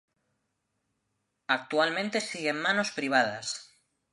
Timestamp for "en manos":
2.49-2.89